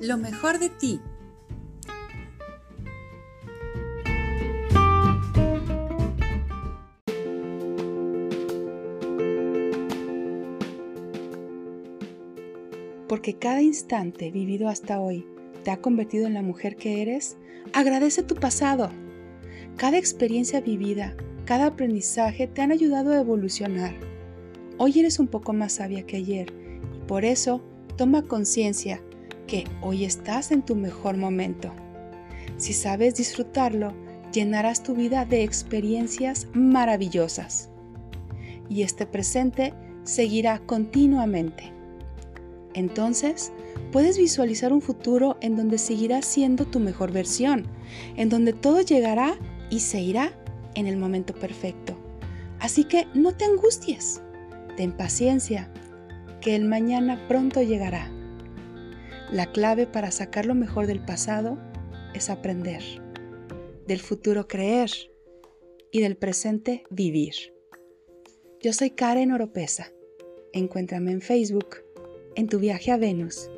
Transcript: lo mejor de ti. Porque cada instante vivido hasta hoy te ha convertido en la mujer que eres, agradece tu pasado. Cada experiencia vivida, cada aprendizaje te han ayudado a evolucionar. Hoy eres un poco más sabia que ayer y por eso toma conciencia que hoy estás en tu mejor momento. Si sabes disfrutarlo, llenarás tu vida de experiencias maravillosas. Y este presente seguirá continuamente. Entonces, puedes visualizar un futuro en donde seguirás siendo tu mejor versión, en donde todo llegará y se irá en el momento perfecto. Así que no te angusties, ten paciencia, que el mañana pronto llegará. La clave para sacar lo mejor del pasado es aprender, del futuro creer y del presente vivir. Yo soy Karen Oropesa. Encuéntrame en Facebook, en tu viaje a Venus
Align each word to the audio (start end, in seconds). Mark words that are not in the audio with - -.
lo 0.00 0.16
mejor 0.16 0.58
de 0.58 0.68
ti. 0.68 1.00
Porque 13.08 13.34
cada 13.34 13.62
instante 13.62 14.30
vivido 14.30 14.68
hasta 14.68 15.00
hoy 15.00 15.26
te 15.64 15.70
ha 15.70 15.80
convertido 15.80 16.26
en 16.26 16.34
la 16.34 16.42
mujer 16.42 16.76
que 16.76 17.02
eres, 17.02 17.36
agradece 17.72 18.22
tu 18.22 18.34
pasado. 18.34 18.90
Cada 19.76 19.96
experiencia 19.96 20.60
vivida, 20.60 21.16
cada 21.44 21.66
aprendizaje 21.66 22.46
te 22.46 22.60
han 22.60 22.70
ayudado 22.70 23.12
a 23.12 23.20
evolucionar. 23.20 23.94
Hoy 24.76 25.00
eres 25.00 25.18
un 25.18 25.26
poco 25.26 25.52
más 25.52 25.72
sabia 25.72 26.04
que 26.04 26.18
ayer 26.18 26.52
y 26.94 26.98
por 27.06 27.24
eso 27.24 27.62
toma 27.96 28.22
conciencia 28.22 29.02
que 29.48 29.64
hoy 29.80 30.04
estás 30.04 30.52
en 30.52 30.62
tu 30.62 30.76
mejor 30.76 31.16
momento. 31.16 31.72
Si 32.58 32.72
sabes 32.72 33.16
disfrutarlo, 33.16 33.92
llenarás 34.32 34.84
tu 34.84 34.94
vida 34.94 35.24
de 35.24 35.42
experiencias 35.42 36.46
maravillosas. 36.52 37.70
Y 38.68 38.82
este 38.82 39.06
presente 39.06 39.74
seguirá 40.04 40.60
continuamente. 40.60 41.72
Entonces, 42.74 43.50
puedes 43.90 44.18
visualizar 44.18 44.72
un 44.72 44.82
futuro 44.82 45.38
en 45.40 45.56
donde 45.56 45.78
seguirás 45.78 46.26
siendo 46.26 46.66
tu 46.66 46.78
mejor 46.78 47.10
versión, 47.10 47.66
en 48.16 48.28
donde 48.28 48.52
todo 48.52 48.82
llegará 48.82 49.36
y 49.70 49.80
se 49.80 50.00
irá 50.00 50.32
en 50.74 50.86
el 50.86 50.96
momento 50.96 51.34
perfecto. 51.34 51.96
Así 52.60 52.84
que 52.84 53.06
no 53.14 53.32
te 53.32 53.46
angusties, 53.46 54.20
ten 54.76 54.92
paciencia, 54.92 55.70
que 56.40 56.54
el 56.54 56.66
mañana 56.66 57.26
pronto 57.26 57.62
llegará. 57.62 58.12
La 59.30 59.52
clave 59.52 59.86
para 59.86 60.10
sacar 60.10 60.46
lo 60.46 60.54
mejor 60.54 60.86
del 60.86 61.04
pasado 61.04 61.58
es 62.14 62.30
aprender, 62.30 62.82
del 63.86 64.00
futuro 64.00 64.48
creer 64.48 64.90
y 65.90 66.00
del 66.00 66.16
presente 66.16 66.84
vivir. 66.90 67.34
Yo 68.62 68.72
soy 68.72 68.90
Karen 68.90 69.32
Oropesa. 69.32 69.92
Encuéntrame 70.52 71.12
en 71.12 71.20
Facebook, 71.20 71.84
en 72.36 72.48
tu 72.48 72.58
viaje 72.58 72.90
a 72.90 72.96
Venus 72.96 73.50